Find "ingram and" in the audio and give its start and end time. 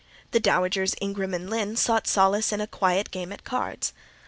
0.99-1.47